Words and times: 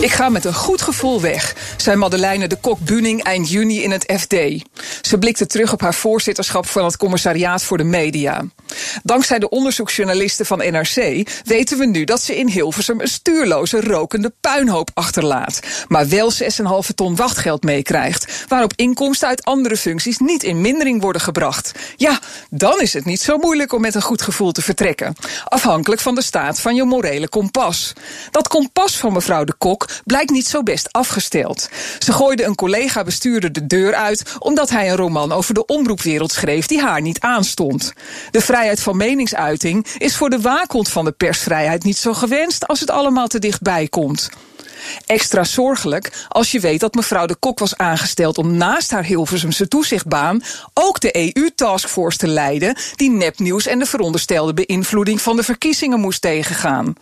Ik 0.00 0.10
ga 0.12 0.28
met 0.28 0.44
een 0.44 0.54
goed 0.54 0.82
gevoel 0.82 1.20
weg, 1.20 1.54
zei 1.76 1.96
Madeleine 1.96 2.46
de 2.46 2.56
Kok-Buning 2.56 3.22
eind 3.22 3.50
juni 3.50 3.82
in 3.82 3.90
het 3.90 4.12
FD. 4.18 4.34
Ze 5.02 5.18
blikte 5.18 5.46
terug 5.46 5.72
op 5.72 5.80
haar 5.80 5.94
voorzitterschap 5.94 6.66
van 6.66 6.84
het 6.84 6.96
Commissariaat 6.96 7.62
voor 7.62 7.76
de 7.76 7.84
Media. 7.84 8.44
Dankzij 9.02 9.38
de 9.38 9.48
onderzoeksjournalisten 9.48 10.46
van 10.46 10.58
NRC 10.58 11.28
weten 11.44 11.78
we 11.78 11.86
nu 11.86 12.04
dat 12.04 12.22
ze 12.22 12.36
in 12.38 12.48
Hilversum 12.48 13.00
een 13.00 13.08
stuurloze 13.08 13.80
rokende 13.80 14.32
puinhoop 14.40 14.90
achterlaat. 14.94 15.60
Maar 15.88 16.08
wel 16.08 16.32
6,5 16.32 16.38
ton 16.94 17.16
wachtgeld 17.16 17.62
meekrijgt, 17.62 18.44
waarop 18.48 18.72
inkomsten 18.76 19.28
uit 19.28 19.44
andere 19.44 19.76
functies 19.76 20.18
niet 20.18 20.42
in 20.42 20.60
mindering 20.60 21.02
worden 21.02 21.22
gebracht. 21.22 21.72
Ja, 21.96 22.18
dan 22.50 22.80
is 22.80 22.92
het 22.92 23.04
niet 23.04 23.20
zo 23.20 23.36
moeilijk 23.36 23.72
om 23.72 23.80
met 23.80 23.94
een 23.94 24.02
goed 24.02 24.22
gevoel 24.22 24.52
te 24.52 24.62
vertrekken. 24.62 25.14
Afhankelijk 25.44 26.00
van 26.00 26.14
de 26.14 26.22
staat 26.22 26.60
van 26.60 26.74
je 26.74 26.84
morele 26.84 27.28
kompas. 27.28 27.92
Dat 28.30 28.48
kompas 28.48 28.96
van 28.96 29.12
mevrouw 29.12 29.44
de 29.44 29.54
Kok 29.58 29.88
blijkt 30.04 30.30
niet 30.30 30.46
zo 30.46 30.62
best 30.62 30.92
afgesteld. 30.92 31.68
Ze 31.98 32.12
gooide 32.12 32.44
een 32.44 32.54
collega-bestuurder 32.54 33.52
de 33.52 33.66
deur 33.66 33.94
uit 33.94 34.22
omdat 34.38 34.70
hij 34.70 34.90
een 34.90 34.96
roman 34.96 35.32
over 35.32 35.54
de 35.54 35.66
omroepwereld 35.66 36.32
schreef 36.32 36.66
die 36.66 36.80
haar 36.80 37.00
niet 37.00 37.20
aanstond. 37.20 37.92
De 38.30 38.40
vrijheid 38.58 38.82
van 38.82 38.96
meningsuiting 38.96 39.86
is 39.98 40.16
voor 40.16 40.30
de 40.30 40.40
waakhond 40.40 40.88
van 40.88 41.04
de 41.04 41.12
persvrijheid 41.12 41.84
niet 41.84 41.96
zo 41.96 42.12
gewenst 42.14 42.66
als 42.66 42.80
het 42.80 42.90
allemaal 42.90 43.26
te 43.26 43.38
dichtbij 43.38 43.88
komt. 43.88 44.28
Extra 45.06 45.44
zorgelijk 45.44 46.26
als 46.28 46.50
je 46.50 46.60
weet 46.60 46.80
dat 46.80 46.94
mevrouw 46.94 47.26
de 47.26 47.36
Kok 47.36 47.58
was 47.58 47.76
aangesteld 47.76 48.38
om 48.38 48.56
naast 48.56 48.90
haar 48.90 49.04
Hilversumse 49.04 49.68
toezichtbaan 49.68 50.42
ook 50.74 51.00
de 51.00 51.34
EU-taskforce 51.34 52.18
te 52.18 52.26
leiden 52.26 52.76
die 52.96 53.10
nepnieuws 53.10 53.66
en 53.66 53.78
de 53.78 53.86
veronderstelde 53.86 54.54
beïnvloeding 54.54 55.20
van 55.20 55.36
de 55.36 55.42
verkiezingen 55.42 56.00
moest 56.00 56.20
tegengaan. 56.20 56.94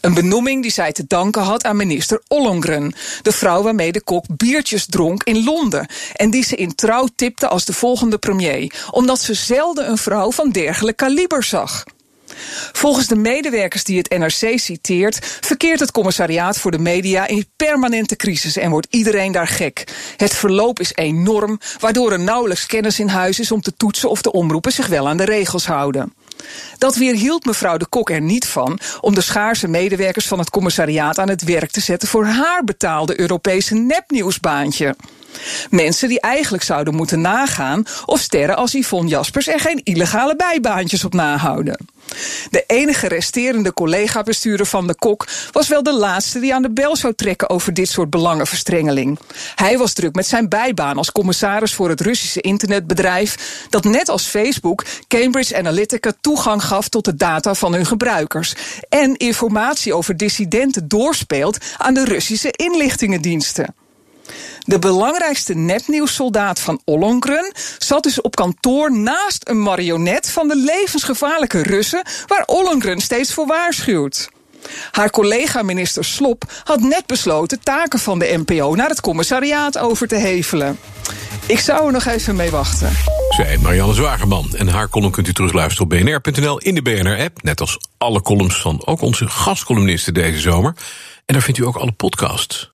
Een 0.00 0.14
benoeming 0.14 0.62
die 0.62 0.72
zij 0.72 0.92
te 0.92 1.04
danken 1.06 1.42
had 1.42 1.64
aan 1.64 1.76
minister 1.76 2.22
Ollongren, 2.28 2.94
de 3.22 3.32
vrouw 3.32 3.62
waarmee 3.62 3.92
de 3.92 4.02
Kok 4.02 4.24
biertjes 4.28 4.86
dronk 4.86 5.22
in 5.22 5.44
Londen 5.44 5.86
en 6.12 6.30
die 6.30 6.44
ze 6.44 6.56
in 6.56 6.74
trouw 6.74 7.08
tipte 7.16 7.48
als 7.48 7.64
de 7.64 7.72
volgende 7.72 8.18
premier, 8.18 8.72
omdat 8.90 9.20
ze 9.20 9.34
zelden 9.34 9.88
een 9.88 9.98
vrouw 9.98 10.32
van 10.32 10.50
dergelijk 10.50 10.96
kaliber 10.96 11.42
zag. 11.42 11.84
Volgens 12.72 13.06
de 13.06 13.16
medewerkers 13.16 13.84
die 13.84 13.98
het 13.98 14.18
NRC 14.18 14.58
citeert, 14.58 15.38
verkeert 15.40 15.80
het 15.80 15.90
commissariaat 15.90 16.58
voor 16.58 16.70
de 16.70 16.78
media 16.78 17.26
in 17.26 17.46
permanente 17.56 18.16
crisis 18.16 18.56
en 18.56 18.70
wordt 18.70 18.86
iedereen 18.90 19.32
daar 19.32 19.48
gek. 19.48 19.84
Het 20.16 20.34
verloop 20.34 20.80
is 20.80 20.92
enorm, 20.94 21.60
waardoor 21.80 22.12
er 22.12 22.20
nauwelijks 22.20 22.66
kennis 22.66 23.00
in 23.00 23.08
huis 23.08 23.40
is 23.40 23.52
om 23.52 23.60
te 23.60 23.76
toetsen 23.76 24.10
of 24.10 24.22
de 24.22 24.32
omroepen 24.32 24.72
zich 24.72 24.86
wel 24.86 25.08
aan 25.08 25.16
de 25.16 25.24
regels 25.24 25.66
houden. 25.66 26.12
Dat 26.78 26.96
weerhield 26.96 27.44
mevrouw 27.44 27.76
de 27.76 27.86
Kok 27.86 28.10
er 28.10 28.20
niet 28.20 28.46
van 28.46 28.78
om 29.00 29.14
de 29.14 29.20
schaarse 29.20 29.68
medewerkers 29.68 30.26
van 30.26 30.38
het 30.38 30.50
commissariaat 30.50 31.18
aan 31.18 31.28
het 31.28 31.44
werk 31.44 31.70
te 31.70 31.80
zetten 31.80 32.08
voor 32.08 32.24
haar 32.24 32.64
betaalde 32.64 33.20
Europese 33.20 33.74
nepnieuwsbaantje. 33.74 34.96
Mensen 35.70 36.08
die 36.08 36.20
eigenlijk 36.20 36.62
zouden 36.62 36.94
moeten 36.94 37.20
nagaan 37.20 37.84
of 38.06 38.20
sterren 38.20 38.56
als 38.56 38.72
Yvonne 38.72 39.10
Jaspers 39.10 39.48
er 39.48 39.60
geen 39.60 39.80
illegale 39.82 40.36
bijbaantjes 40.36 41.04
op 41.04 41.14
nahouden. 41.14 41.76
De 42.50 42.64
enige 42.66 43.08
resterende 43.08 43.72
collega-bestuurder 43.72 44.66
van 44.66 44.86
de 44.86 44.94
Kok 44.94 45.26
was 45.52 45.68
wel 45.68 45.82
de 45.82 45.94
laatste 45.94 46.40
die 46.40 46.54
aan 46.54 46.62
de 46.62 46.72
bel 46.72 46.96
zou 46.96 47.14
trekken 47.14 47.50
over 47.50 47.74
dit 47.74 47.88
soort 47.88 48.10
belangenverstrengeling. 48.10 49.18
Hij 49.54 49.78
was 49.78 49.92
druk 49.92 50.14
met 50.14 50.26
zijn 50.26 50.48
bijbaan 50.48 50.96
als 50.96 51.12
commissaris 51.12 51.74
voor 51.74 51.88
het 51.88 52.00
Russische 52.00 52.40
internetbedrijf 52.40 53.66
dat 53.70 53.84
net 53.84 54.08
als 54.08 54.26
Facebook 54.26 54.84
Cambridge 55.08 55.56
Analytica 55.56 56.12
toegang 56.20 56.64
gaf 56.64 56.88
tot 56.88 57.04
de 57.04 57.14
data 57.14 57.54
van 57.54 57.72
hun 57.72 57.86
gebruikers 57.86 58.54
en 58.88 59.16
informatie 59.16 59.94
over 59.94 60.16
dissidenten 60.16 60.88
doorspeelt 60.88 61.58
aan 61.76 61.94
de 61.94 62.04
Russische 62.04 62.50
inlichtingendiensten. 62.50 63.74
De 64.60 64.78
belangrijkste 64.78 65.54
nepnieuwssoldaat 65.54 66.60
van 66.60 66.80
Ollongren 66.84 67.52
zat 67.78 68.02
dus 68.02 68.20
op 68.20 68.36
kantoor 68.36 68.98
naast 68.98 69.48
een 69.48 69.62
marionet 69.62 70.30
van 70.30 70.48
de 70.48 70.56
levensgevaarlijke 70.56 71.62
Russen 71.62 72.02
waar 72.26 72.42
Ollongren 72.46 73.00
steeds 73.00 73.34
voor 73.34 73.46
waarschuwt. 73.46 74.28
Haar 74.90 75.10
collega 75.10 75.62
minister 75.62 76.04
Slop 76.04 76.44
had 76.64 76.80
net 76.80 77.06
besloten 77.06 77.60
taken 77.60 77.98
van 77.98 78.18
de 78.18 78.42
NPO 78.44 78.74
naar 78.74 78.88
het 78.88 79.00
commissariaat 79.00 79.78
over 79.78 80.08
te 80.08 80.16
hevelen. 80.16 80.78
Ik 81.46 81.58
zou 81.58 81.86
er 81.86 81.92
nog 81.92 82.04
even 82.04 82.36
mee 82.36 82.50
wachten. 82.50 82.90
Zij 83.28 83.58
Marianne 83.58 83.94
Zwagerman. 83.94 84.54
En 84.56 84.68
haar 84.68 84.88
column 84.88 85.12
kunt 85.12 85.28
u 85.28 85.32
terugluisteren 85.32 85.82
op 85.82 85.88
bnr.nl 85.88 86.58
in 86.58 86.74
de 86.74 86.82
BNR-app. 86.82 87.42
Net 87.42 87.60
als 87.60 87.78
alle 87.98 88.22
columns 88.22 88.60
van 88.60 88.86
ook 88.86 89.00
onze 89.00 89.28
gastcolumnisten 89.28 90.14
deze 90.14 90.38
zomer. 90.38 90.74
En 91.26 91.34
daar 91.34 91.42
vindt 91.42 91.60
u 91.60 91.64
ook 91.64 91.76
alle 91.76 91.92
podcasts. 91.92 92.73